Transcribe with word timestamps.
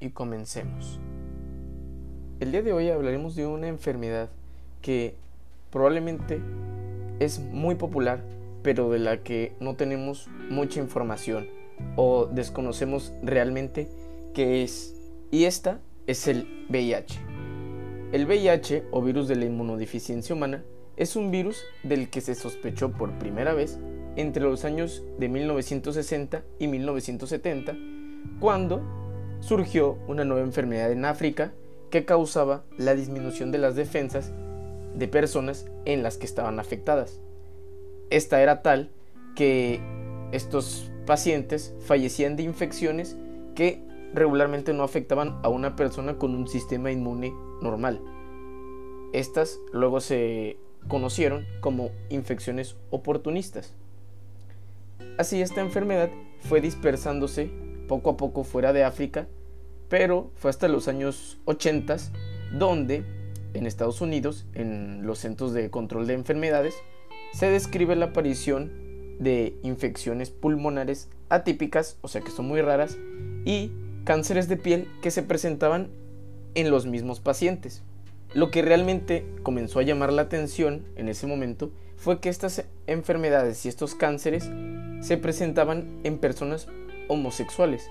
y 0.00 0.10
comencemos. 0.10 1.00
El 2.40 2.52
día 2.52 2.62
de 2.62 2.72
hoy 2.72 2.90
hablaremos 2.90 3.34
de 3.34 3.46
una 3.46 3.68
enfermedad 3.68 4.28
que 4.82 5.14
probablemente 5.70 6.40
es 7.18 7.40
muy 7.40 7.74
popular, 7.74 8.22
pero 8.62 8.90
de 8.90 8.98
la 8.98 9.22
que 9.22 9.52
no 9.60 9.74
tenemos 9.74 10.28
mucha 10.50 10.80
información 10.80 11.48
o 11.96 12.26
desconocemos 12.26 13.12
realmente 13.22 13.88
qué 14.34 14.62
es. 14.62 14.94
Y 15.30 15.44
esta 15.44 15.80
es 16.06 16.28
el 16.28 16.66
VIH. 16.68 17.20
El 18.12 18.26
VIH 18.26 18.84
o 18.90 19.02
virus 19.02 19.28
de 19.28 19.36
la 19.36 19.46
inmunodeficiencia 19.46 20.34
humana 20.34 20.62
es 20.96 21.16
un 21.16 21.30
virus 21.30 21.62
del 21.82 22.08
que 22.08 22.20
se 22.20 22.34
sospechó 22.34 22.92
por 22.92 23.18
primera 23.18 23.52
vez 23.52 23.78
entre 24.16 24.42
los 24.42 24.64
años 24.64 25.02
de 25.18 25.28
1960 25.28 26.42
y 26.58 26.68
1970, 26.68 27.76
cuando 28.40 29.05
surgió 29.40 29.98
una 30.06 30.24
nueva 30.24 30.44
enfermedad 30.44 30.90
en 30.92 31.04
África 31.04 31.52
que 31.90 32.04
causaba 32.04 32.64
la 32.78 32.94
disminución 32.94 33.52
de 33.52 33.58
las 33.58 33.76
defensas 33.76 34.32
de 34.94 35.08
personas 35.08 35.66
en 35.84 36.02
las 36.02 36.16
que 36.16 36.26
estaban 36.26 36.58
afectadas. 36.58 37.20
Esta 38.10 38.40
era 38.40 38.62
tal 38.62 38.90
que 39.34 39.80
estos 40.32 40.90
pacientes 41.06 41.74
fallecían 41.80 42.36
de 42.36 42.42
infecciones 42.42 43.16
que 43.54 43.82
regularmente 44.14 44.72
no 44.72 44.82
afectaban 44.82 45.38
a 45.42 45.48
una 45.48 45.76
persona 45.76 46.18
con 46.18 46.34
un 46.34 46.48
sistema 46.48 46.90
inmune 46.90 47.32
normal. 47.62 48.00
Estas 49.12 49.58
luego 49.72 50.00
se 50.00 50.58
conocieron 50.88 51.46
como 51.60 51.90
infecciones 52.10 52.76
oportunistas. 52.90 53.74
Así 55.18 55.40
esta 55.40 55.60
enfermedad 55.60 56.10
fue 56.40 56.60
dispersándose 56.60 57.50
poco 57.86 58.10
a 58.10 58.16
poco 58.16 58.44
fuera 58.44 58.72
de 58.72 58.84
África, 58.84 59.26
pero 59.88 60.30
fue 60.34 60.50
hasta 60.50 60.68
los 60.68 60.88
años 60.88 61.38
80 61.44 61.96
donde 62.52 63.04
en 63.54 63.66
Estados 63.66 64.00
Unidos, 64.00 64.46
en 64.54 65.06
los 65.06 65.18
centros 65.18 65.52
de 65.52 65.70
control 65.70 66.06
de 66.06 66.14
enfermedades, 66.14 66.74
se 67.32 67.50
describe 67.50 67.96
la 67.96 68.06
aparición 68.06 68.72
de 69.18 69.58
infecciones 69.62 70.30
pulmonares 70.30 71.08
atípicas, 71.28 71.98
o 72.02 72.08
sea 72.08 72.20
que 72.20 72.30
son 72.30 72.46
muy 72.46 72.60
raras, 72.60 72.98
y 73.44 73.72
cánceres 74.04 74.48
de 74.48 74.56
piel 74.56 74.88
que 75.02 75.10
se 75.10 75.22
presentaban 75.22 75.88
en 76.54 76.70
los 76.70 76.86
mismos 76.86 77.20
pacientes. 77.20 77.82
Lo 78.34 78.50
que 78.50 78.62
realmente 78.62 79.24
comenzó 79.42 79.78
a 79.78 79.82
llamar 79.82 80.12
la 80.12 80.22
atención 80.22 80.84
en 80.96 81.08
ese 81.08 81.26
momento 81.26 81.70
fue 81.96 82.20
que 82.20 82.28
estas 82.28 82.64
enfermedades 82.86 83.64
y 83.64 83.68
estos 83.68 83.94
cánceres 83.94 84.50
se 85.00 85.16
presentaban 85.16 86.00
en 86.04 86.18
personas 86.18 86.68
homosexuales 87.08 87.90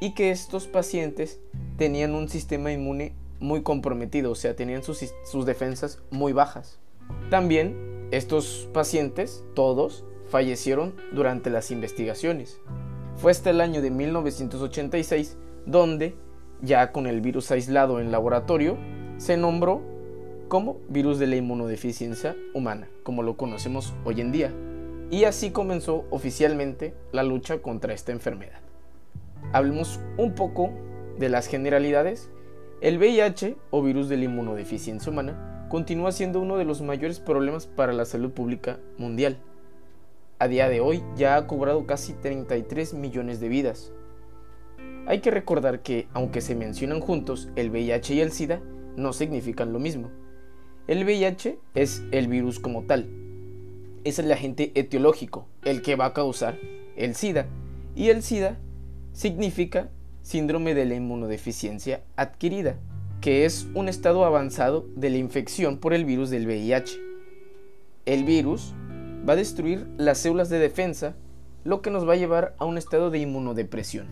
y 0.00 0.12
que 0.12 0.30
estos 0.30 0.66
pacientes 0.66 1.40
tenían 1.76 2.14
un 2.14 2.28
sistema 2.28 2.72
inmune 2.72 3.14
muy 3.40 3.62
comprometido, 3.62 4.32
o 4.32 4.34
sea, 4.34 4.56
tenían 4.56 4.82
sus, 4.82 5.00
defensas 5.44 6.02
muy 6.10 6.32
bajas. 6.32 6.78
También 7.30 8.08
estos 8.10 8.68
pacientes, 8.72 9.44
todos, 9.54 10.04
fallecieron 10.28 10.94
durante 11.12 11.50
las 11.50 11.70
investigaciones. 11.70 12.60
Fue 13.16 13.30
hasta 13.30 13.50
el 13.50 13.60
año 13.60 13.82
de 13.82 13.90
1986 13.90 15.36
donde, 15.64 16.14
ya 16.62 16.92
con 16.92 17.06
el 17.06 17.20
virus 17.20 17.50
aislado 17.50 18.00
en 18.00 18.10
laboratorio, 18.10 18.76
se 19.18 19.36
nombró 19.36 19.82
como 20.48 20.78
virus 20.88 21.18
de 21.18 21.26
la 21.26 21.36
inmunodeficiencia 21.36 22.36
humana, 22.54 22.88
como 23.02 23.22
lo 23.22 23.36
conocemos 23.36 23.94
hoy 24.04 24.20
en 24.20 24.32
día. 24.32 24.54
Y 25.10 25.24
así 25.24 25.50
comenzó 25.50 26.04
oficialmente 26.10 26.94
la 27.12 27.22
lucha 27.22 27.58
contra 27.58 27.94
esta 27.94 28.12
enfermedad. 28.12 28.60
Hablemos 29.52 30.00
un 30.18 30.34
poco 30.34 30.70
de 31.18 31.28
las 31.28 31.46
generalidades. 31.46 32.28
El 32.80 32.98
VIH 32.98 33.56
o 33.70 33.82
virus 33.82 34.08
de 34.08 34.16
la 34.16 34.24
inmunodeficiencia 34.24 35.10
humana 35.12 35.66
continúa 35.70 36.12
siendo 36.12 36.40
uno 36.40 36.56
de 36.56 36.64
los 36.64 36.82
mayores 36.82 37.20
problemas 37.20 37.66
para 37.66 37.92
la 37.92 38.04
salud 38.04 38.32
pública 38.32 38.80
mundial. 38.98 39.38
A 40.38 40.48
día 40.48 40.68
de 40.68 40.80
hoy 40.80 41.02
ya 41.16 41.36
ha 41.36 41.46
cobrado 41.46 41.86
casi 41.86 42.12
33 42.12 42.94
millones 42.94 43.40
de 43.40 43.48
vidas. 43.48 43.92
Hay 45.06 45.20
que 45.20 45.30
recordar 45.30 45.82
que, 45.82 46.08
aunque 46.12 46.40
se 46.40 46.56
mencionan 46.56 47.00
juntos, 47.00 47.48
el 47.54 47.70
VIH 47.70 48.14
y 48.14 48.20
el 48.20 48.32
SIDA 48.32 48.60
no 48.96 49.12
significan 49.12 49.72
lo 49.72 49.78
mismo. 49.78 50.10
El 50.88 51.04
VIH 51.04 51.58
es 51.74 52.02
el 52.10 52.26
virus 52.26 52.58
como 52.58 52.82
tal. 52.84 53.25
Es 54.06 54.20
el 54.20 54.30
agente 54.30 54.70
etiológico, 54.76 55.48
el 55.64 55.82
que 55.82 55.96
va 55.96 56.04
a 56.04 56.12
causar 56.12 56.60
el 56.94 57.16
SIDA. 57.16 57.48
Y 57.96 58.10
el 58.10 58.22
SIDA 58.22 58.56
significa 59.12 59.90
síndrome 60.22 60.74
de 60.74 60.84
la 60.84 60.94
inmunodeficiencia 60.94 62.04
adquirida, 62.14 62.76
que 63.20 63.46
es 63.46 63.66
un 63.74 63.88
estado 63.88 64.24
avanzado 64.24 64.86
de 64.94 65.10
la 65.10 65.16
infección 65.16 65.78
por 65.78 65.92
el 65.92 66.04
virus 66.04 66.30
del 66.30 66.46
VIH. 66.46 67.00
El 68.04 68.22
virus 68.22 68.74
va 69.28 69.32
a 69.32 69.36
destruir 69.36 69.88
las 69.96 70.18
células 70.18 70.50
de 70.50 70.60
defensa, 70.60 71.16
lo 71.64 71.82
que 71.82 71.90
nos 71.90 72.08
va 72.08 72.12
a 72.12 72.16
llevar 72.16 72.54
a 72.58 72.64
un 72.64 72.78
estado 72.78 73.10
de 73.10 73.18
inmunodepresión. 73.18 74.06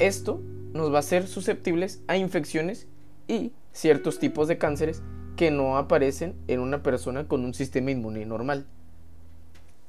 Esto 0.00 0.42
nos 0.72 0.90
va 0.90 0.96
a 0.96 0.98
hacer 0.98 1.28
susceptibles 1.28 2.02
a 2.08 2.16
infecciones 2.16 2.88
y 3.28 3.52
ciertos 3.70 4.18
tipos 4.18 4.48
de 4.48 4.58
cánceres 4.58 5.04
que 5.36 5.52
no 5.52 5.76
aparecen 5.76 6.34
en 6.48 6.58
una 6.58 6.82
persona 6.82 7.28
con 7.28 7.44
un 7.44 7.54
sistema 7.54 7.92
inmune 7.92 8.26
normal. 8.26 8.66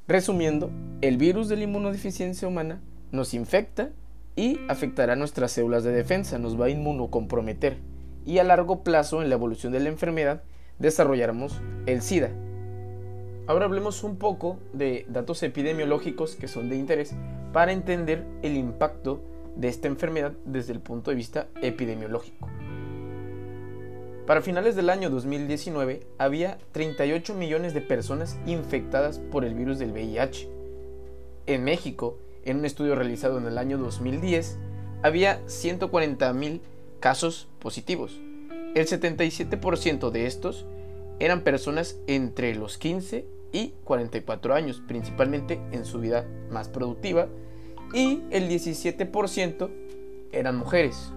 Resumiendo, 0.07 0.71
el 1.01 1.17
virus 1.17 1.49
de 1.49 1.57
la 1.57 1.63
inmunodeficiencia 1.63 2.47
humana 2.47 2.79
nos 3.11 3.33
infecta 3.33 3.89
y 4.37 4.57
afectará 4.69 5.17
nuestras 5.17 5.51
células 5.51 5.83
de 5.83 5.91
defensa, 5.91 6.37
nos 6.37 6.59
va 6.59 6.67
a 6.67 6.69
inmunocomprometer 6.69 7.77
y 8.25 8.37
a 8.37 8.45
largo 8.45 8.83
plazo 8.83 9.21
en 9.21 9.27
la 9.27 9.35
evolución 9.35 9.73
de 9.73 9.81
la 9.81 9.89
enfermedad 9.89 10.43
desarrollaremos 10.79 11.59
el 11.87 12.01
SIDA. 12.01 12.29
Ahora 13.47 13.65
hablemos 13.65 14.03
un 14.05 14.17
poco 14.17 14.59
de 14.71 15.05
datos 15.09 15.43
epidemiológicos 15.43 16.35
que 16.35 16.47
son 16.47 16.69
de 16.69 16.77
interés 16.77 17.13
para 17.51 17.73
entender 17.73 18.25
el 18.43 18.55
impacto 18.55 19.21
de 19.57 19.67
esta 19.67 19.89
enfermedad 19.89 20.31
desde 20.45 20.71
el 20.71 20.79
punto 20.79 21.11
de 21.11 21.17
vista 21.17 21.47
epidemiológico. 21.61 22.47
Para 24.27 24.41
finales 24.41 24.75
del 24.75 24.89
año 24.89 25.09
2019 25.09 26.05
había 26.17 26.57
38 26.73 27.33
millones 27.33 27.73
de 27.73 27.79
personas 27.79 28.37
infectadas 28.45 29.19
por 29.19 29.45
el 29.45 29.53
virus 29.53 29.79
del 29.79 29.93
VIH. 29.93 30.49
En 31.45 31.63
México, 31.63 32.17
en 32.43 32.57
un 32.57 32.65
estudio 32.65 32.95
realizado 32.95 33.37
en 33.37 33.45
el 33.45 33.57
año 33.57 33.77
2010, 33.77 34.57
había 35.01 35.41
140 35.47 36.33
mil 36.33 36.59
casos 36.99 37.47
positivos. 37.59 38.19
El 38.75 38.85
77% 38.85 40.11
de 40.11 40.25
estos 40.25 40.65
eran 41.19 41.39
personas 41.39 41.97
entre 42.07 42.53
los 42.53 42.77
15 42.77 43.25
y 43.53 43.75
44 43.85 44.53
años, 44.53 44.83
principalmente 44.85 45.61
en 45.71 45.85
su 45.85 46.01
vida 46.01 46.25
más 46.51 46.67
productiva, 46.67 47.29
y 47.93 48.23
el 48.31 48.49
17% 48.49 49.69
eran 50.33 50.57
mujeres. 50.57 51.13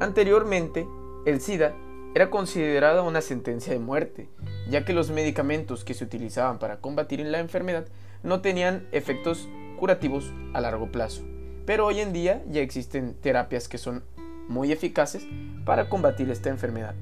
Anteriormente, 0.00 0.86
el 1.24 1.40
SIDA 1.40 1.74
era 2.14 2.28
considerada 2.28 3.02
una 3.02 3.22
sentencia 3.22 3.72
de 3.72 3.78
muerte, 3.78 4.28
ya 4.68 4.84
que 4.84 4.92
los 4.92 5.10
medicamentos 5.10 5.82
que 5.82 5.94
se 5.94 6.04
utilizaban 6.04 6.58
para 6.58 6.78
combatir 6.78 7.20
la 7.20 7.38
enfermedad 7.38 7.86
no 8.22 8.42
tenían 8.42 8.86
efectos 8.92 9.48
curativos 9.78 10.30
a 10.52 10.60
largo 10.60 10.92
plazo. 10.92 11.22
Pero 11.64 11.86
hoy 11.86 12.00
en 12.00 12.12
día 12.12 12.42
ya 12.50 12.60
existen 12.60 13.14
terapias 13.14 13.66
que 13.66 13.78
son 13.78 14.04
muy 14.48 14.72
eficaces 14.72 15.26
para 15.64 15.88
combatir 15.88 16.30
esta 16.30 16.50
enfermedad. 16.50 16.94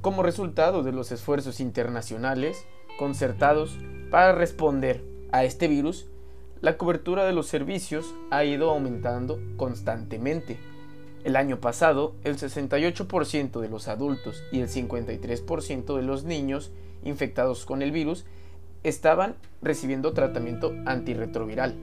Como 0.00 0.22
resultado 0.22 0.82
de 0.82 0.92
los 0.92 1.12
esfuerzos 1.12 1.60
internacionales 1.60 2.66
concertados 2.98 3.78
para 4.10 4.32
responder 4.32 5.02
a 5.30 5.44
este 5.44 5.68
virus, 5.68 6.06
la 6.60 6.76
cobertura 6.76 7.24
de 7.24 7.32
los 7.32 7.46
servicios 7.46 8.14
ha 8.30 8.44
ido 8.44 8.70
aumentando 8.70 9.38
constantemente 9.56 10.58
el 11.24 11.36
año 11.36 11.58
pasado, 11.58 12.14
el 12.22 12.36
68% 12.36 13.60
de 13.60 13.68
los 13.68 13.88
adultos 13.88 14.44
y 14.52 14.60
el 14.60 14.68
53% 14.68 15.96
de 15.96 16.02
los 16.02 16.24
niños 16.24 16.70
infectados 17.02 17.64
con 17.64 17.82
el 17.82 17.92
virus 17.92 18.24
estaban 18.82 19.34
recibiendo 19.62 20.12
tratamiento 20.12 20.74
antirretroviral. 20.84 21.74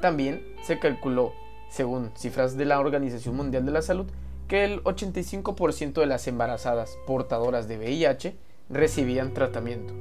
También 0.00 0.46
se 0.62 0.78
calculó, 0.78 1.32
según 1.68 2.12
cifras 2.16 2.56
de 2.56 2.64
la 2.64 2.78
Organización 2.78 3.36
Mundial 3.36 3.66
de 3.66 3.72
la 3.72 3.82
Salud, 3.82 4.06
que 4.46 4.64
el 4.64 4.82
85% 4.84 5.94
de 5.94 6.06
las 6.06 6.28
embarazadas 6.28 6.96
portadoras 7.06 7.66
de 7.66 7.78
VIH 7.78 8.36
recibían 8.70 9.34
tratamiento. 9.34 9.92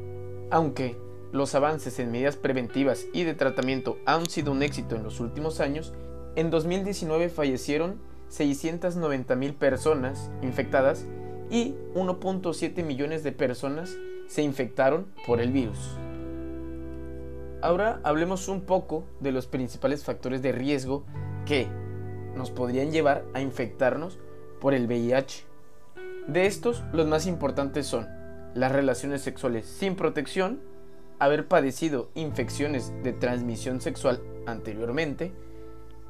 Aunque 0.51 0.95
los 1.31 1.55
avances 1.55 1.99
en 1.99 2.11
medidas 2.11 2.37
preventivas 2.37 3.05
y 3.11 3.23
de 3.23 3.33
tratamiento 3.33 3.97
han 4.05 4.29
sido 4.29 4.51
un 4.51 4.61
éxito 4.61 4.95
en 4.95 5.03
los 5.03 5.19
últimos 5.19 5.59
años, 5.59 5.93
en 6.35 6.51
2019 6.51 7.29
fallecieron 7.29 7.99
690.000 8.29 9.53
personas 9.53 10.29
infectadas 10.41 11.05
y 11.49 11.75
1.7 11.95 12.83
millones 12.83 13.23
de 13.23 13.31
personas 13.31 13.95
se 14.27 14.41
infectaron 14.41 15.07
por 15.25 15.39
el 15.39 15.51
virus. 15.51 15.97
Ahora 17.61 17.99
hablemos 18.03 18.47
un 18.47 18.61
poco 18.61 19.05
de 19.19 19.31
los 19.31 19.47
principales 19.47 20.03
factores 20.03 20.41
de 20.41 20.51
riesgo 20.51 21.05
que 21.45 21.67
nos 22.35 22.51
podrían 22.51 22.91
llevar 22.91 23.25
a 23.33 23.41
infectarnos 23.41 24.19
por 24.61 24.73
el 24.73 24.85
VIH. 24.85 25.45
De 26.27 26.45
estos, 26.45 26.83
los 26.93 27.07
más 27.07 27.25
importantes 27.25 27.87
son 27.87 28.07
las 28.53 28.71
relaciones 28.71 29.21
sexuales 29.21 29.65
sin 29.65 29.95
protección, 29.95 30.61
haber 31.19 31.47
padecido 31.47 32.09
infecciones 32.13 32.93
de 33.03 33.13
transmisión 33.13 33.81
sexual 33.81 34.21
anteriormente, 34.45 35.31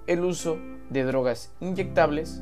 el 0.07 0.23
uso 0.23 0.57
de 0.89 1.03
drogas 1.03 1.53
inyectables, 1.59 2.41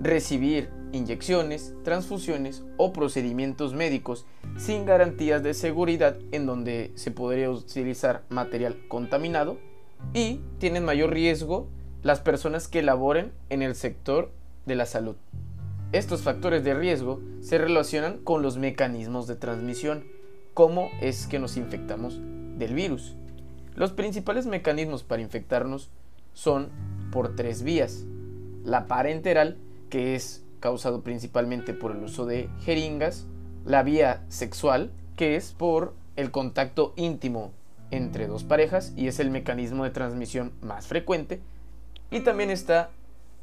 recibir 0.00 0.70
inyecciones, 0.92 1.74
transfusiones 1.82 2.64
o 2.76 2.92
procedimientos 2.92 3.74
médicos 3.74 4.26
sin 4.56 4.84
garantías 4.84 5.42
de 5.42 5.54
seguridad 5.54 6.16
en 6.32 6.46
donde 6.46 6.92
se 6.94 7.10
podría 7.10 7.50
utilizar 7.50 8.24
material 8.28 8.86
contaminado 8.88 9.58
y 10.12 10.40
tienen 10.58 10.84
mayor 10.84 11.10
riesgo 11.10 11.68
las 12.02 12.20
personas 12.20 12.68
que 12.68 12.82
laboren 12.82 13.32
en 13.48 13.62
el 13.62 13.74
sector 13.74 14.30
de 14.66 14.74
la 14.74 14.86
salud. 14.86 15.16
Estos 15.92 16.22
factores 16.22 16.64
de 16.64 16.74
riesgo 16.74 17.20
se 17.40 17.58
relacionan 17.58 18.18
con 18.18 18.42
los 18.42 18.58
mecanismos 18.58 19.26
de 19.26 19.36
transmisión, 19.36 20.04
cómo 20.52 20.90
es 21.00 21.26
que 21.26 21.38
nos 21.38 21.56
infectamos 21.56 22.20
del 22.58 22.74
virus. 22.74 23.16
Los 23.74 23.92
principales 23.92 24.46
mecanismos 24.46 25.02
para 25.02 25.22
infectarnos 25.22 25.90
son 26.32 26.70
por 27.14 27.36
tres 27.36 27.62
vías. 27.62 28.04
La 28.64 28.88
parenteral, 28.88 29.56
que 29.88 30.16
es 30.16 30.44
causado 30.58 31.02
principalmente 31.02 31.72
por 31.72 31.92
el 31.92 32.02
uso 32.02 32.26
de 32.26 32.50
jeringas, 32.62 33.26
la 33.64 33.84
vía 33.84 34.24
sexual, 34.28 34.90
que 35.14 35.36
es 35.36 35.52
por 35.52 35.94
el 36.16 36.32
contacto 36.32 36.92
íntimo 36.96 37.52
entre 37.92 38.26
dos 38.26 38.42
parejas 38.42 38.92
y 38.96 39.06
es 39.06 39.20
el 39.20 39.30
mecanismo 39.30 39.84
de 39.84 39.90
transmisión 39.90 40.52
más 40.60 40.88
frecuente, 40.88 41.40
y 42.10 42.20
también 42.20 42.50
está 42.50 42.90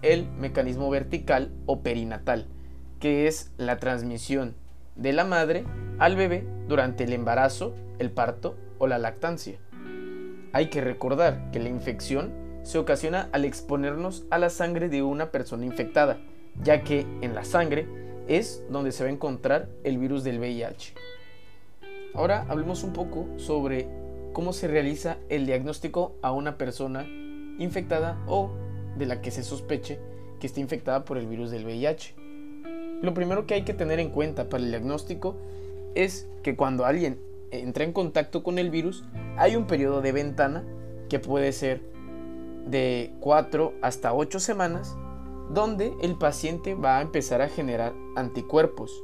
el 0.01 0.27
mecanismo 0.31 0.89
vertical 0.89 1.51
o 1.65 1.79
perinatal, 1.81 2.47
que 2.99 3.27
es 3.27 3.51
la 3.57 3.77
transmisión 3.77 4.53
de 4.97 5.13
la 5.13 5.23
madre 5.23 5.63
al 5.97 6.17
bebé 6.17 6.45
durante 6.67 7.05
el 7.05 7.13
embarazo, 7.13 7.73
el 7.99 8.11
parto 8.11 8.57
o 8.79 8.87
la 8.87 8.97
lactancia. 8.97 9.59
Hay 10.51 10.69
que 10.69 10.81
recordar 10.81 11.51
que 11.51 11.59
la 11.59 11.69
infección 11.69 12.40
se 12.63 12.77
ocasiona 12.77 13.29
al 13.31 13.45
exponernos 13.45 14.25
a 14.29 14.37
la 14.37 14.49
sangre 14.49 14.89
de 14.89 15.03
una 15.03 15.31
persona 15.31 15.65
infectada, 15.65 16.19
ya 16.63 16.83
que 16.83 17.05
en 17.21 17.33
la 17.33 17.43
sangre 17.43 17.87
es 18.27 18.63
donde 18.69 18.91
se 18.91 19.03
va 19.03 19.09
a 19.09 19.13
encontrar 19.13 19.69
el 19.83 19.97
virus 19.97 20.23
del 20.23 20.39
VIH. 20.39 20.93
Ahora 22.13 22.45
hablemos 22.49 22.83
un 22.83 22.93
poco 22.93 23.27
sobre 23.37 23.87
cómo 24.33 24.53
se 24.53 24.67
realiza 24.67 25.17
el 25.29 25.45
diagnóstico 25.45 26.15
a 26.21 26.31
una 26.31 26.57
persona 26.57 27.05
infectada 27.57 28.17
o 28.27 28.51
de 28.97 29.05
la 29.05 29.21
que 29.21 29.31
se 29.31 29.43
sospeche 29.43 29.99
que 30.39 30.47
esté 30.47 30.59
infectada 30.59 31.05
por 31.05 31.17
el 31.17 31.27
virus 31.27 31.51
del 31.51 31.65
VIH. 31.65 32.15
Lo 33.01 33.13
primero 33.13 33.45
que 33.45 33.55
hay 33.55 33.63
que 33.63 33.73
tener 33.73 33.99
en 33.99 34.09
cuenta 34.09 34.49
para 34.49 34.63
el 34.63 34.69
diagnóstico 34.69 35.35
es 35.95 36.27
que 36.43 36.55
cuando 36.55 36.85
alguien 36.85 37.19
entra 37.51 37.83
en 37.83 37.93
contacto 37.93 38.43
con 38.43 38.59
el 38.59 38.69
virus 38.69 39.03
hay 39.37 39.55
un 39.55 39.67
periodo 39.67 40.01
de 40.01 40.11
ventana 40.11 40.63
que 41.09 41.19
puede 41.19 41.51
ser 41.51 41.81
de 42.65 43.13
4 43.19 43.73
hasta 43.81 44.13
8 44.13 44.39
semanas 44.39 44.95
donde 45.53 45.93
el 46.01 46.15
paciente 46.15 46.75
va 46.75 46.97
a 46.97 47.01
empezar 47.01 47.41
a 47.41 47.49
generar 47.49 47.93
anticuerpos. 48.15 49.03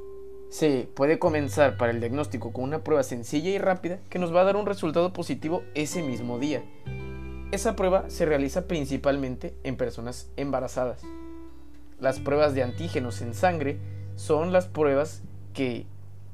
Se 0.50 0.88
puede 0.94 1.20
comenzar 1.20 1.76
para 1.76 1.92
el 1.92 2.00
diagnóstico 2.00 2.54
con 2.54 2.64
una 2.64 2.84
prueba 2.84 3.04
sencilla 3.04 3.50
y 3.50 3.58
rápida 3.58 4.00
que 4.10 4.18
nos 4.18 4.34
va 4.34 4.42
a 4.42 4.46
dar 4.46 4.56
un 4.56 4.66
resultado 4.66 5.12
positivo 5.12 5.64
ese 5.76 6.02
mismo 6.02 6.40
día. 6.40 6.64
Esa 7.52 7.76
prueba 7.76 8.10
se 8.10 8.26
realiza 8.26 8.68
principalmente 8.68 9.56
en 9.64 9.76
personas 9.76 10.30
embarazadas. 10.38 11.02
Las 12.00 12.20
pruebas 12.20 12.54
de 12.54 12.64
antígenos 12.64 13.22
en 13.22 13.34
sangre 13.34 13.78
son 14.16 14.54
las 14.54 14.68
pruebas 14.68 15.24
que 15.54 15.86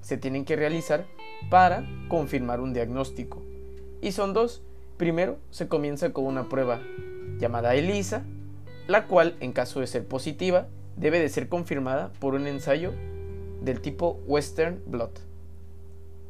se 0.01 0.17
tienen 0.17 0.45
que 0.45 0.55
realizar 0.55 1.05
para 1.49 1.87
confirmar 2.07 2.59
un 2.59 2.73
diagnóstico. 2.73 3.41
Y 4.01 4.11
son 4.11 4.33
dos. 4.33 4.61
Primero 4.97 5.37
se 5.49 5.67
comienza 5.67 6.13
con 6.13 6.25
una 6.25 6.49
prueba 6.49 6.81
llamada 7.39 7.75
ELISA, 7.75 8.23
la 8.87 9.07
cual, 9.07 9.35
en 9.39 9.53
caso 9.53 9.79
de 9.79 9.87
ser 9.87 10.05
positiva, 10.07 10.67
debe 10.95 11.19
de 11.19 11.29
ser 11.29 11.49
confirmada 11.49 12.11
por 12.19 12.35
un 12.35 12.47
ensayo 12.47 12.93
del 13.61 13.81
tipo 13.81 14.19
Western 14.27 14.81
Blot. 14.85 15.21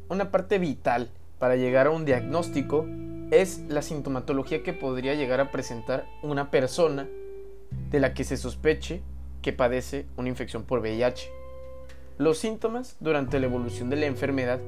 Una 0.10 0.32
parte 0.32 0.60
vital 0.60 1.10
para 1.40 1.56
llegar 1.56 1.88
a 1.88 1.92
un 1.92 2.06
diagnóstico 2.06 2.86
es 3.32 3.64
la 3.68 3.82
sintomatología 3.82 4.64
que 4.64 4.74
podría 4.74 5.16
llegar 5.16 5.40
a 5.40 5.52
presentar 5.52 6.06
una 6.22 6.52
persona 6.52 7.08
de 7.90 8.00
la 8.00 8.14
que 8.14 8.24
se 8.24 8.38
sospeche 8.38 9.02
que 9.42 9.54
padece 9.54 10.06
una 10.18 10.30
infección 10.30 10.64
por 10.64 10.80
VIH. 10.80 11.30
Los 12.18 12.38
síntomas 12.38 12.96
durante 13.00 13.40
la 13.40 13.48
evolución 13.48 13.90
de 13.90 13.96
la 13.96 14.06
enfermedad 14.06 14.60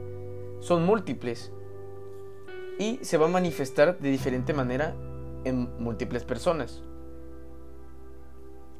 son 0.59 0.85
múltiples 0.85 1.51
y 2.79 2.99
se 3.03 3.17
va 3.17 3.27
a 3.27 3.29
manifestar 3.29 3.99
de 3.99 4.09
diferente 4.09 4.53
manera 4.53 4.95
en 5.45 5.69
múltiples 5.81 6.23
personas. 6.23 6.81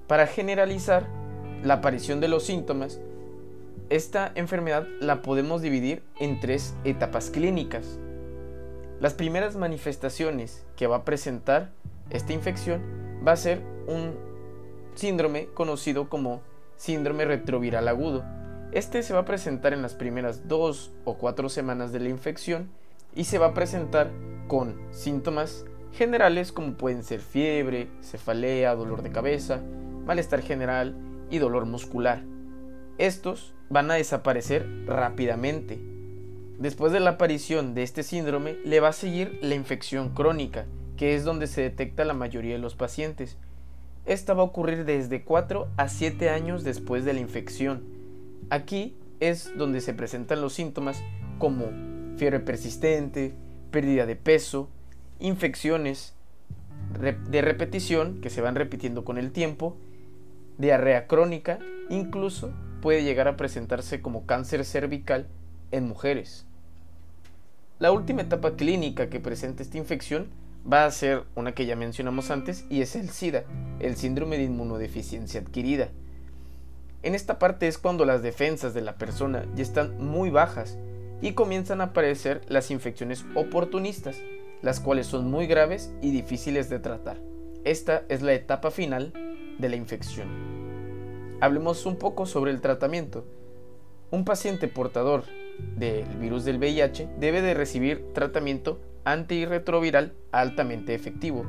Para 0.07 0.27
generalizar 0.27 1.07
la 1.63 1.75
aparición 1.75 2.19
de 2.19 2.27
los 2.27 2.43
síntomas, 2.43 2.99
esta 3.89 4.31
enfermedad 4.35 4.87
la 4.99 5.21
podemos 5.21 5.61
dividir 5.61 6.03
en 6.19 6.39
tres 6.39 6.75
etapas 6.83 7.29
clínicas. 7.29 7.99
Las 8.99 9.13
primeras 9.13 9.55
manifestaciones 9.55 10.65
que 10.75 10.87
va 10.87 10.97
a 10.97 11.05
presentar 11.05 11.71
esta 12.09 12.33
infección 12.33 12.81
va 13.25 13.31
a 13.31 13.37
ser 13.37 13.61
un 13.87 14.13
síndrome 14.95 15.47
conocido 15.53 16.09
como 16.09 16.41
síndrome 16.77 17.25
retroviral 17.25 17.87
agudo. 17.87 18.23
Este 18.71 19.03
se 19.03 19.13
va 19.13 19.21
a 19.21 19.25
presentar 19.25 19.73
en 19.73 19.81
las 19.81 19.95
primeras 19.95 20.47
dos 20.47 20.91
o 21.03 21.15
cuatro 21.17 21.49
semanas 21.49 21.91
de 21.91 21.99
la 21.99 22.09
infección 22.09 22.69
y 23.15 23.25
se 23.25 23.37
va 23.37 23.47
a 23.47 23.53
presentar 23.53 24.11
con 24.47 24.75
síntomas 24.91 25.65
generales 25.95 26.51
como 26.51 26.73
pueden 26.73 27.03
ser 27.03 27.21
fiebre, 27.21 27.87
cefalea, 28.01 28.75
dolor 28.75 29.01
de 29.01 29.11
cabeza, 29.11 29.61
malestar 30.05 30.41
general 30.41 30.95
y 31.29 31.39
dolor 31.39 31.65
muscular. 31.65 32.23
Estos 32.97 33.53
van 33.69 33.89
a 33.91 33.95
desaparecer 33.95 34.67
rápidamente. 34.85 35.79
Después 36.59 36.93
de 36.93 36.99
la 36.99 37.11
aparición 37.11 37.73
de 37.73 37.83
este 37.83 38.03
síndrome, 38.03 38.57
le 38.63 38.79
va 38.79 38.89
a 38.89 38.93
seguir 38.93 39.39
la 39.41 39.55
infección 39.55 40.09
crónica, 40.09 40.65
que 40.95 41.15
es 41.15 41.23
donde 41.23 41.47
se 41.47 41.61
detecta 41.61 42.05
la 42.05 42.13
mayoría 42.13 42.53
de 42.53 42.59
los 42.59 42.75
pacientes. 42.75 43.37
Esta 44.05 44.33
va 44.33 44.43
a 44.43 44.45
ocurrir 44.45 44.85
desde 44.85 45.23
4 45.23 45.67
a 45.75 45.89
7 45.89 46.29
años 46.29 46.63
después 46.63 47.03
de 47.05 47.13
la 47.13 47.19
infección. 47.19 47.83
Aquí 48.49 48.95
es 49.19 49.57
donde 49.57 49.81
se 49.81 49.93
presentan 49.93 50.41
los 50.41 50.53
síntomas 50.53 51.01
como 51.39 51.65
fiebre 52.17 52.39
persistente, 52.39 53.33
pérdida 53.71 54.05
de 54.05 54.15
peso, 54.15 54.69
infecciones 55.19 56.13
de 56.99 57.41
repetición 57.41 58.21
que 58.21 58.29
se 58.29 58.41
van 58.41 58.55
repitiendo 58.55 59.03
con 59.03 59.17
el 59.17 59.31
tiempo 59.31 59.77
diarrea 60.57 61.07
crónica, 61.07 61.59
incluso 61.89 62.53
puede 62.81 63.03
llegar 63.03 63.27
a 63.27 63.37
presentarse 63.37 64.01
como 64.01 64.25
cáncer 64.25 64.63
cervical 64.65 65.27
en 65.71 65.87
mujeres. 65.87 66.45
La 67.79 67.91
última 67.91 68.21
etapa 68.21 68.55
clínica 68.55 69.09
que 69.09 69.19
presenta 69.19 69.63
esta 69.63 69.77
infección 69.77 70.27
va 70.71 70.85
a 70.85 70.91
ser 70.91 71.23
una 71.35 71.53
que 71.53 71.65
ya 71.65 71.75
mencionamos 71.75 72.31
antes 72.31 72.65
y 72.69 72.81
es 72.81 72.95
el 72.95 73.09
SIDA, 73.09 73.43
el 73.79 73.97
síndrome 73.97 74.37
de 74.37 74.45
inmunodeficiencia 74.45 75.41
adquirida. 75.41 75.89
En 77.03 77.13
esta 77.13 77.37
parte 77.37 77.67
es 77.67 77.77
cuando 77.77 78.05
las 78.05 78.23
defensas 78.23 78.73
de 78.73 78.81
la 78.81 78.95
persona 78.95 79.45
ya 79.55 79.61
están 79.61 80.03
muy 80.03 80.29
bajas 80.29 80.77
y 81.21 81.33
comienzan 81.33 81.81
a 81.81 81.85
aparecer 81.85 82.41
las 82.47 82.71
infecciones 82.71 83.25
oportunistas, 83.35 84.15
las 84.65 84.79
cuales 84.79 85.05
son 85.05 85.29
muy 85.29 85.45
graves 85.45 85.93
y 86.01 86.09
difíciles 86.09 86.71
de 86.71 86.79
tratar. 86.79 87.21
Esta 87.65 88.03
es 88.09 88.23
la 88.23 88.33
etapa 88.33 88.71
final 88.71 89.13
de 89.59 89.69
la 89.69 89.75
infección. 89.75 90.27
Hablemos 91.39 91.85
un 91.85 91.97
poco 91.97 92.25
sobre 92.25 92.49
el 92.49 92.61
tratamiento. 92.61 93.27
Un 94.09 94.25
paciente 94.25 94.67
portador 94.67 95.23
del 95.77 96.05
virus 96.17 96.45
del 96.45 96.57
VIH 96.57 97.09
debe 97.19 97.43
de 97.43 97.53
recibir 97.53 98.11
tratamiento 98.13 98.79
antirretroviral 99.03 100.13
altamente 100.31 100.95
efectivo. 100.95 101.45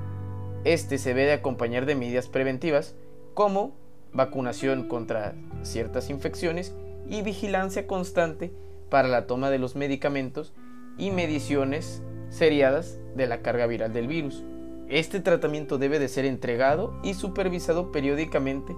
Este 0.64 0.98
se 0.98 1.14
debe 1.14 1.24
de 1.24 1.32
acompañar 1.32 1.86
de 1.86 1.94
medidas 1.94 2.28
preventivas 2.28 2.96
como 3.32 3.74
vacunación 4.12 4.88
contra 4.88 5.34
ciertas 5.62 6.10
infecciones 6.10 6.74
y 7.08 7.22
vigilancia 7.22 7.86
constante 7.86 8.52
para 8.90 9.08
la 9.08 9.26
toma 9.26 9.48
de 9.48 9.58
los 9.58 9.74
medicamentos 9.74 10.52
y 10.98 11.12
mediciones 11.12 12.02
seriadas 12.28 12.98
de 13.14 13.26
la 13.26 13.42
carga 13.42 13.66
viral 13.66 13.92
del 13.92 14.08
virus. 14.08 14.42
Este 14.88 15.20
tratamiento 15.20 15.78
debe 15.78 15.98
de 15.98 16.08
ser 16.08 16.24
entregado 16.24 16.94
y 17.02 17.14
supervisado 17.14 17.90
periódicamente 17.90 18.74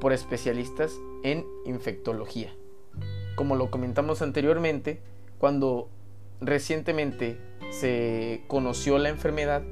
por 0.00 0.12
especialistas 0.12 0.98
en 1.22 1.46
infectología. 1.64 2.52
Como 3.36 3.56
lo 3.56 3.70
comentamos 3.70 4.22
anteriormente, 4.22 5.00
cuando 5.38 5.88
recientemente 6.40 7.38
se 7.70 8.42
conoció 8.48 8.98
la 8.98 9.08
enfermedad, 9.08 9.62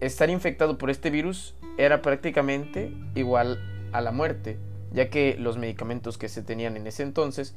estar 0.00 0.30
infectado 0.30 0.78
por 0.78 0.90
este 0.90 1.10
virus 1.10 1.54
era 1.78 2.02
prácticamente 2.02 2.92
igual 3.14 3.58
a 3.92 4.00
la 4.00 4.12
muerte, 4.12 4.58
ya 4.92 5.10
que 5.10 5.36
los 5.38 5.58
medicamentos 5.58 6.18
que 6.18 6.28
se 6.28 6.42
tenían 6.42 6.76
en 6.76 6.86
ese 6.86 7.02
entonces 7.02 7.54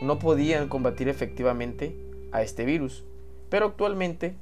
no 0.00 0.18
podían 0.18 0.68
combatir 0.68 1.08
efectivamente 1.08 1.96
a 2.32 2.42
este 2.42 2.64
virus. 2.64 3.04
Pero 3.54 3.66
actualmente 3.66 4.34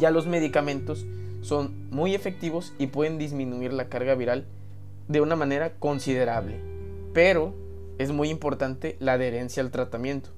ya 0.00 0.10
los 0.10 0.26
medicamentos 0.26 1.06
son 1.40 1.88
muy 1.90 2.16
efectivos 2.16 2.72
y 2.80 2.88
pueden 2.88 3.16
disminuir 3.16 3.72
la 3.72 3.88
carga 3.88 4.16
viral 4.16 4.44
de 5.06 5.20
una 5.20 5.36
manera 5.36 5.74
considerable. 5.78 6.58
Pero 7.12 7.54
es 7.98 8.10
muy 8.10 8.30
importante 8.30 8.96
la 8.98 9.12
adherencia 9.12 9.62
al 9.62 9.70
tratamiento. 9.70 10.30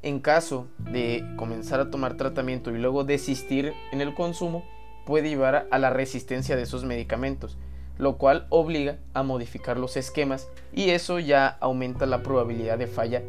En 0.00 0.20
caso 0.20 0.66
de 0.78 1.22
comenzar 1.36 1.78
a 1.78 1.90
tomar 1.90 2.16
tratamiento 2.16 2.70
y 2.70 2.78
luego 2.78 3.04
desistir 3.04 3.74
en 3.92 4.00
el 4.00 4.14
consumo, 4.14 4.64
puede 5.04 5.28
llevar 5.28 5.68
a 5.70 5.78
la 5.78 5.90
resistencia 5.90 6.56
de 6.56 6.62
esos 6.62 6.86
medicamentos, 6.86 7.58
lo 7.98 8.16
cual 8.16 8.46
obliga 8.48 8.96
a 9.12 9.22
modificar 9.22 9.76
los 9.76 9.98
esquemas 9.98 10.48
y 10.72 10.88
eso 10.88 11.18
ya 11.18 11.48
aumenta 11.60 12.06
la 12.06 12.22
probabilidad 12.22 12.78
de 12.78 12.86
falla 12.86 13.22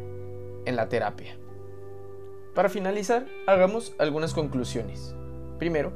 en 0.64 0.76
la 0.76 0.88
terapia. 0.88 1.36
Para 2.54 2.68
finalizar, 2.68 3.26
hagamos 3.46 3.94
algunas 3.98 4.34
conclusiones. 4.34 5.14
Primero, 5.58 5.90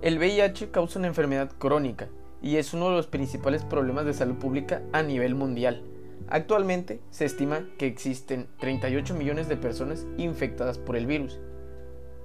el 0.00 0.16
VIH 0.16 0.70
causa 0.70 0.98
una 0.98 1.08
enfermedad 1.08 1.50
crónica 1.58 2.08
y 2.40 2.56
es 2.56 2.72
uno 2.72 2.88
de 2.88 2.96
los 2.96 3.06
principales 3.06 3.62
problemas 3.62 4.06
de 4.06 4.14
salud 4.14 4.36
pública 4.36 4.80
a 4.92 5.02
nivel 5.02 5.34
mundial. 5.34 5.82
Actualmente 6.30 7.00
se 7.10 7.26
estima 7.26 7.66
que 7.76 7.86
existen 7.86 8.48
38 8.58 9.14
millones 9.14 9.48
de 9.48 9.58
personas 9.58 10.06
infectadas 10.16 10.78
por 10.78 10.96
el 10.96 11.06
virus. 11.06 11.40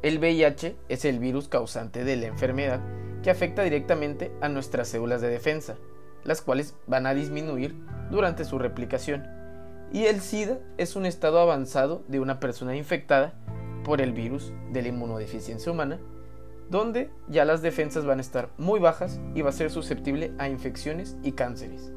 El 0.02 0.20
VIH 0.20 0.78
es 0.88 1.04
el 1.04 1.20
virus 1.20 1.50
causante 1.50 2.06
de 2.06 2.16
la 2.16 2.28
enfermedad 2.28 2.80
que 3.22 3.32
afecta 3.32 3.64
directamente 3.64 4.32
a 4.40 4.48
nuestras 4.48 4.88
células 4.88 5.20
de 5.20 5.28
defensa, 5.28 5.76
las 6.24 6.42
cuales 6.42 6.76
van 6.88 7.06
a 7.06 7.14
disminuir 7.14 7.76
durante 8.12 8.46
su 8.46 8.60
replicación. 8.60 9.28
Y 9.92 10.06
el 10.06 10.22
SIDA 10.22 10.60
es 10.78 10.96
un 10.96 11.06
estado 11.06 11.40
avanzado 11.40 12.04
de 12.08 12.22
una 12.22 12.40
persona 12.40 12.78
infectada 12.78 13.34
por 13.84 14.02
el 14.02 14.14
virus 14.14 14.54
de 14.72 14.82
la 14.82 14.88
inmunodeficiencia 14.90 15.72
humana, 15.72 16.00
donde 16.70 17.10
ya 17.28 17.46
las 17.46 17.62
defensas 17.62 18.06
van 18.06 18.20
a 18.20 18.22
estar 18.22 18.50
muy 18.58 18.80
bajas 18.80 19.20
y 19.36 19.42
va 19.42 19.50
a 19.50 19.54
ser 19.54 19.70
susceptible 19.70 20.32
a 20.38 20.50
infecciones 20.50 21.18
y 21.24 21.34
cánceres. 21.34 21.94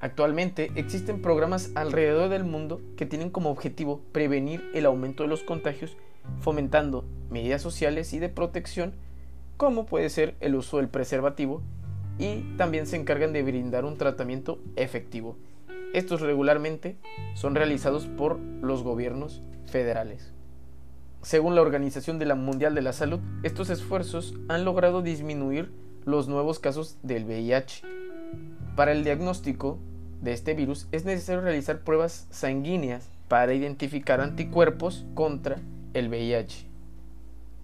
Actualmente 0.00 0.70
existen 0.76 1.20
programas 1.20 1.72
alrededor 1.74 2.28
del 2.28 2.44
mundo 2.44 2.80
que 2.96 3.06
tienen 3.06 3.30
como 3.30 3.50
objetivo 3.50 4.00
prevenir 4.12 4.70
el 4.72 4.86
aumento 4.86 5.24
de 5.24 5.28
los 5.28 5.42
contagios, 5.42 5.96
fomentando 6.40 7.04
medidas 7.30 7.62
sociales 7.62 8.12
y 8.12 8.20
de 8.20 8.28
protección, 8.28 8.94
como 9.56 9.86
puede 9.86 10.08
ser 10.08 10.36
el 10.38 10.54
uso 10.54 10.76
del 10.76 10.88
preservativo, 10.88 11.62
y 12.16 12.42
también 12.56 12.86
se 12.86 12.96
encargan 12.96 13.32
de 13.32 13.42
brindar 13.42 13.84
un 13.84 13.96
tratamiento 13.96 14.60
efectivo. 14.76 15.36
Estos 15.94 16.20
regularmente 16.20 16.96
son 17.34 17.54
realizados 17.54 18.06
por 18.06 18.38
los 18.38 18.84
gobiernos 18.84 19.42
federales. 19.70 20.32
Según 21.22 21.54
la 21.54 21.62
Organización 21.62 22.18
de 22.18 22.26
la 22.26 22.34
Mundial 22.34 22.74
de 22.74 22.82
la 22.82 22.92
Salud, 22.92 23.20
estos 23.42 23.70
esfuerzos 23.70 24.34
han 24.48 24.64
logrado 24.64 25.02
disminuir 25.02 25.72
los 26.04 26.28
nuevos 26.28 26.58
casos 26.58 26.96
del 27.02 27.24
VIH. 27.24 27.82
Para 28.76 28.92
el 28.92 29.04
diagnóstico 29.04 29.78
de 30.22 30.32
este 30.32 30.54
virus 30.54 30.86
es 30.92 31.04
necesario 31.04 31.42
realizar 31.42 31.80
pruebas 31.80 32.26
sanguíneas 32.30 33.08
para 33.28 33.52
identificar 33.52 34.20
anticuerpos 34.20 35.04
contra 35.14 35.58
el 35.92 36.08
VIH. 36.08 36.66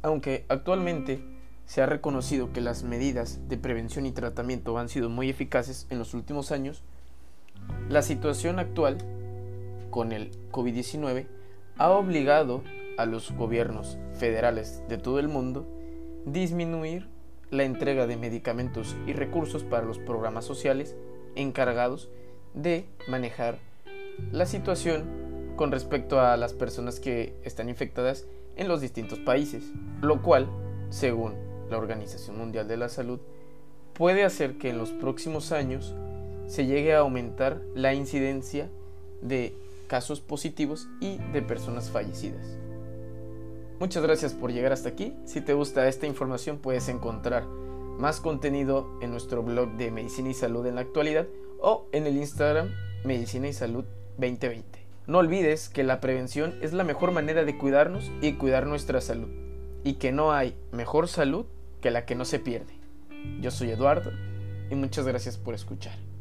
Aunque 0.03 0.45
actualmente 0.49 1.25
se 1.65 1.81
ha 1.81 1.87
reconocido 1.87 2.53
que 2.53 2.61
las 2.61 2.83
medidas 2.83 3.41
de 3.49 3.57
prevención 3.57 4.05
y 4.05 4.13
tratamiento 4.13 4.77
han 4.79 4.89
sido 4.89 5.09
muy 5.09 5.31
eficaces 5.31 5.87
en 5.91 5.99
los 5.99 6.13
últimos 6.13 6.53
años, 6.53 6.83
la 7.89 8.03
situación 8.03 8.59
actual 8.59 8.99
con 9.91 10.13
el 10.13 10.33
COVID-19 10.51 11.27
ha 11.79 11.91
obligado 11.91 12.63
a 12.97 13.07
los 13.07 13.33
gobiernos 13.33 13.99
federales 14.15 14.83
de 14.89 14.99
todo 14.99 15.19
el 15.19 15.29
mundo 15.29 15.67
disminuir 16.25 17.09
la 17.51 17.65
entrega 17.65 18.07
de 18.07 18.17
medicamentos 18.17 18.97
y 19.07 19.13
recursos 19.13 19.65
para 19.65 19.87
los 19.87 19.99
programas 19.99 20.45
sociales 20.45 20.97
encargados 21.35 22.09
de 22.55 22.87
manejar 23.09 23.59
la 24.33 24.47
situación 24.47 25.55
con 25.57 25.71
respecto 25.73 26.21
a 26.21 26.37
las 26.37 26.53
personas 26.53 27.01
que 27.01 27.35
están 27.45 27.69
infectadas 27.69 28.27
en 28.57 28.69
los 28.69 28.81
distintos 28.81 29.19
países, 29.19 29.65
lo 30.01 30.23
cual, 30.23 30.49
según 30.91 31.35
la 31.71 31.79
Organización 31.79 32.39
Mundial 32.39 32.69
de 32.69 32.77
la 32.77 32.89
Salud, 32.89 33.21
puede 33.95 34.25
hacer 34.25 34.59
que 34.59 34.71
en 34.71 34.79
los 34.79 34.91
próximos 34.91 35.53
años 35.53 35.95
se 36.47 36.67
llegue 36.67 36.95
a 36.95 37.01
aumentar 37.01 37.61
la 37.75 37.95
incidencia 37.95 38.69
de 39.23 39.57
casos 39.87 40.21
positivos 40.21 40.89
y 41.01 41.19
de 41.33 41.43
personas 41.43 41.91
fallecidas. 41.91 42.59
Muchas 43.81 44.03
gracias 44.03 44.33
por 44.33 44.53
llegar 44.53 44.73
hasta 44.73 44.89
aquí. 44.89 45.15
Si 45.25 45.41
te 45.41 45.55
gusta 45.55 45.89
esta 45.89 46.07
información 46.07 46.59
puedes 46.59 46.89
encontrar 46.89 47.47
más 47.99 48.21
contenido 48.21 48.99
en 49.01 49.11
nuestro 49.11 49.43
blog 49.43 49.77
de 49.77 49.91
Medicina 49.91 50.31
y 50.31 50.35
Salud 50.35 50.67
en 50.67 50.77
la 50.77 50.81
actualidad 50.83 51.27
o 51.61 51.87
en 51.93 52.07
el 52.07 52.17
Instagram 52.17 52.71
Medicina 53.05 53.49
y 53.49 53.53
Salud 53.53 53.85
2020. 54.19 54.79
No 55.07 55.19
olvides 55.19 55.69
que 55.69 55.85
la 55.85 56.01
prevención 56.01 56.59
es 56.63 56.73
la 56.73 56.85
mejor 56.85 57.13
manera 57.13 57.45
de 57.45 57.59
cuidarnos 57.59 58.11
y 58.23 58.35
cuidar 58.35 58.67
nuestra 58.67 59.01
salud 59.01 59.29
y 59.85 59.95
que 59.95 60.13
no 60.13 60.33
hay 60.33 60.57
mejor 60.73 61.09
salud 61.09 61.47
que 61.81 61.91
la 61.91 62.07
que 62.07 62.15
no 62.15 62.25
se 62.25 62.39
pierde. 62.39 62.75
Yo 63.41 63.51
soy 63.51 63.71
Eduardo 63.71 64.13
y 64.71 64.75
muchas 64.75 65.07
gracias 65.07 65.37
por 65.37 65.55
escuchar. 65.55 66.14